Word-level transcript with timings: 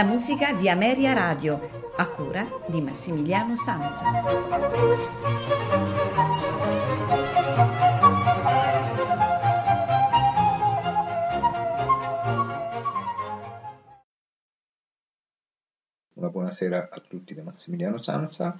La 0.00 0.06
musica 0.06 0.54
di 0.54 0.66
Ameria 0.66 1.12
Radio, 1.12 1.92
a 1.96 2.08
cura 2.08 2.48
di 2.68 2.80
Massimiliano 2.80 3.54
Sanza. 3.54 4.02
Buonasera 16.14 16.88
a 16.90 17.00
tutti 17.06 17.34
da 17.34 17.42
Massimiliano 17.42 17.98
Sanza. 17.98 18.58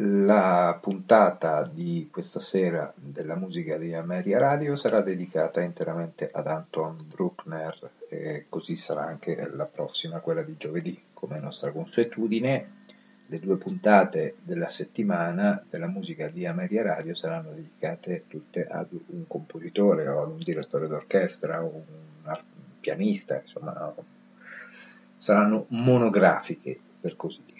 La 0.00 0.78
puntata 0.80 1.64
di 1.64 2.08
questa 2.08 2.38
sera 2.38 2.92
della 2.94 3.34
musica 3.34 3.76
di 3.76 3.94
Ameria 3.94 4.38
Radio 4.38 4.76
sarà 4.76 5.00
dedicata 5.00 5.60
interamente 5.60 6.30
ad 6.32 6.46
Anton 6.46 6.96
Bruckner 7.04 7.90
e 8.08 8.46
così 8.48 8.76
sarà 8.76 9.06
anche 9.06 9.50
la 9.52 9.64
prossima, 9.64 10.20
quella 10.20 10.42
di 10.42 10.54
giovedì, 10.56 10.96
come 11.12 11.40
nostra 11.40 11.72
consuetudine. 11.72 12.76
Le 13.26 13.40
due 13.40 13.56
puntate 13.56 14.36
della 14.40 14.68
settimana 14.68 15.60
della 15.68 15.88
musica 15.88 16.28
di 16.28 16.46
Ameria 16.46 16.84
Radio 16.84 17.16
saranno 17.16 17.50
dedicate 17.50 18.26
tutte 18.28 18.68
ad 18.68 18.90
un 18.92 19.26
compositore 19.26 20.06
o 20.06 20.22
ad 20.22 20.30
un 20.30 20.38
direttore 20.38 20.86
d'orchestra 20.86 21.64
o 21.64 21.72
un 21.74 22.38
pianista, 22.78 23.40
insomma, 23.40 23.92
saranno 25.16 25.64
monografiche 25.70 26.78
per 27.00 27.16
così 27.16 27.42
dire. 27.44 27.57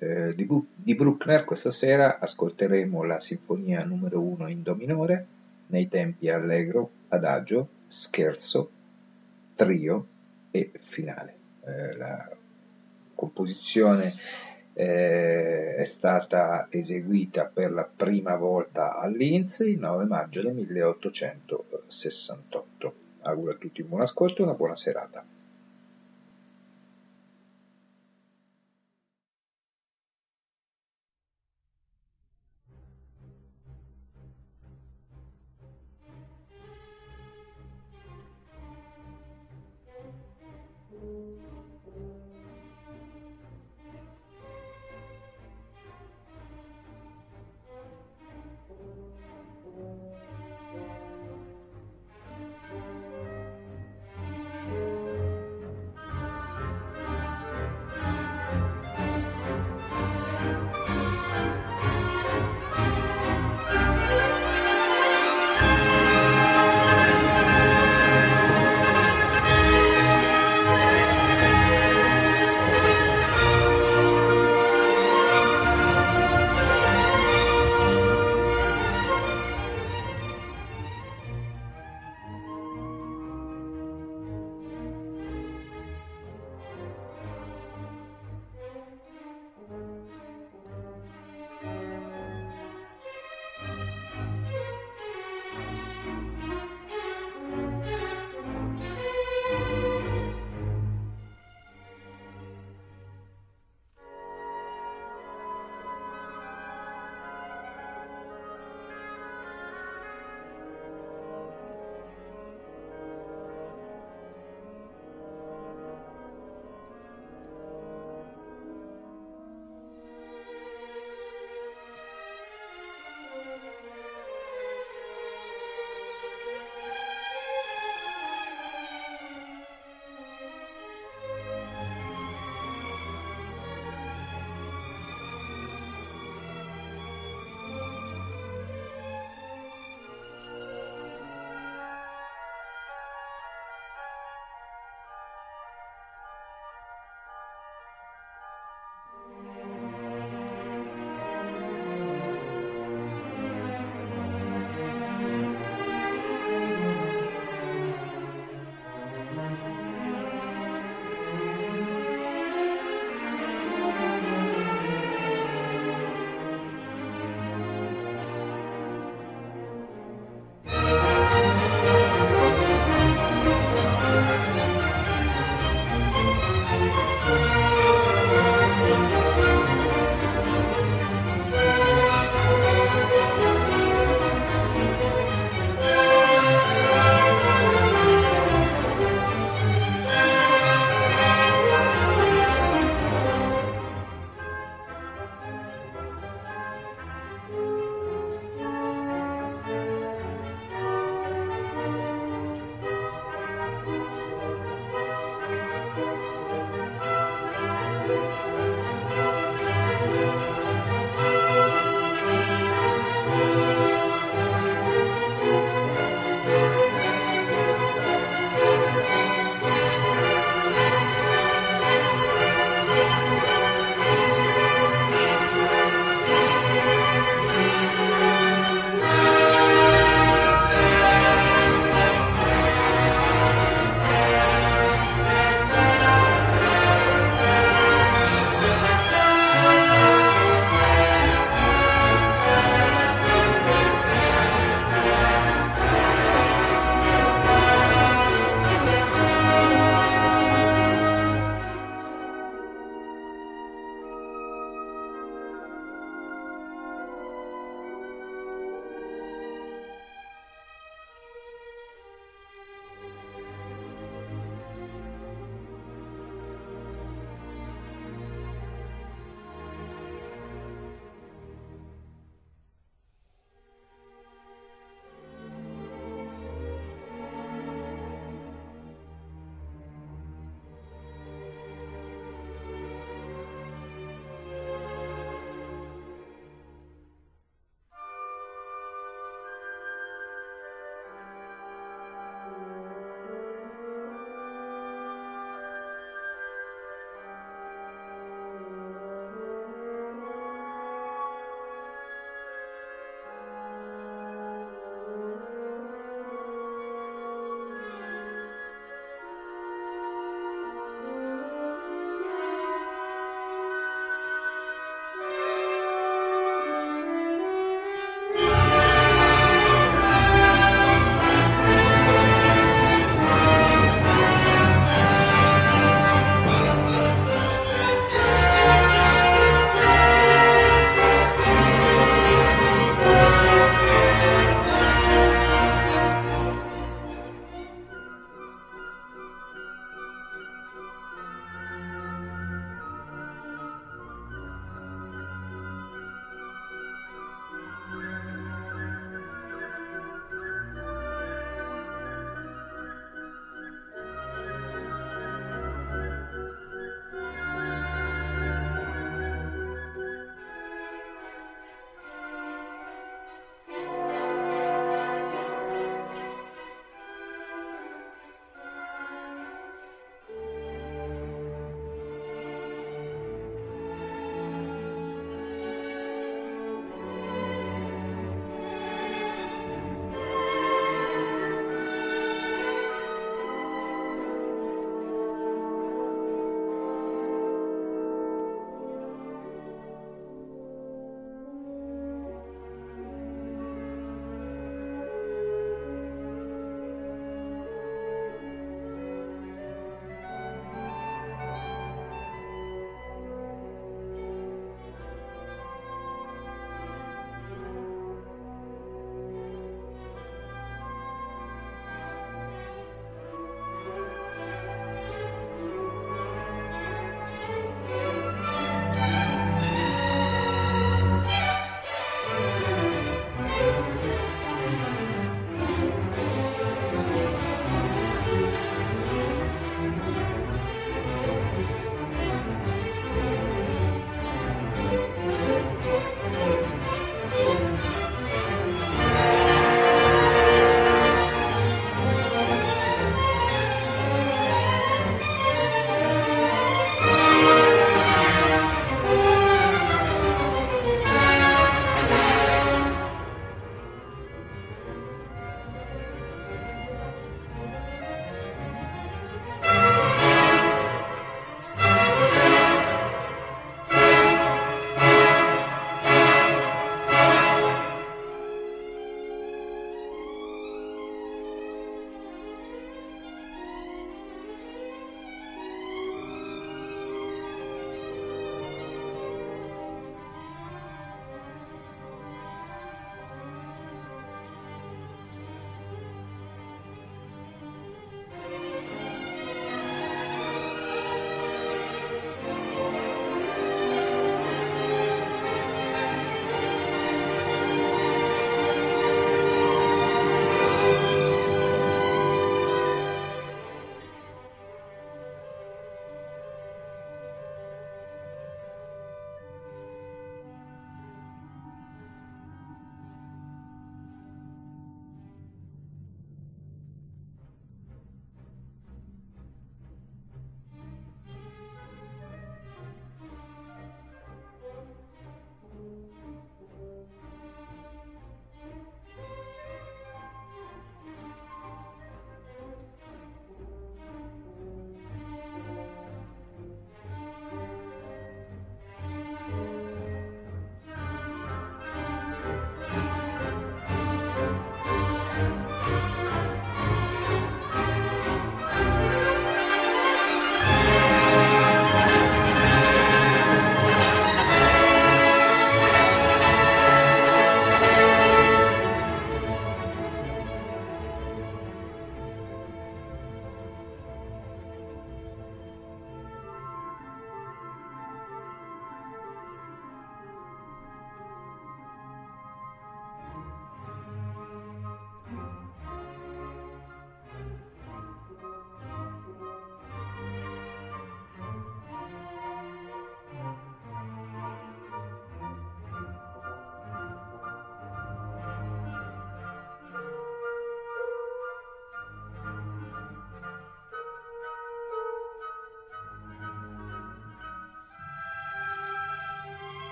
Eh, 0.00 0.32
di, 0.34 0.46
di, 0.74 0.94
Bruckner 0.94 1.44
questa 1.44 1.72
sera 1.72 2.20
ascolteremo 2.20 3.02
la 3.02 3.18
sinfonia 3.18 3.82
numero 3.82 4.20
1 4.20 4.46
in 4.48 4.62
Do 4.62 4.76
minore 4.76 5.26
nei 5.66 5.88
tempi 5.88 6.28
allegro, 6.28 6.90
adagio, 7.08 7.66
scherzo, 7.88 8.70
trio 9.56 10.06
e 10.52 10.70
finale. 10.84 11.34
Eh, 11.64 11.96
la 11.96 12.30
composizione 13.14 14.12
eh, 14.72 15.74
è 15.74 15.84
stata 15.84 16.68
eseguita 16.70 17.46
per 17.46 17.72
la 17.72 17.82
prima 17.84 18.36
volta 18.36 18.96
a 18.96 19.08
Linz 19.08 19.58
il 19.60 19.80
9 19.80 20.04
maggio 20.04 20.42
del 20.42 20.54
1868. 20.54 22.94
Auguro 23.22 23.50
a 23.50 23.56
tutti 23.56 23.80
un 23.80 23.88
buon 23.88 24.02
ascolto 24.02 24.42
e 24.42 24.44
una 24.44 24.54
buona 24.54 24.76
serata. 24.76 25.24